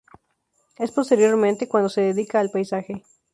[0.79, 3.03] Es posteriormente cuando se dedica al paisaje.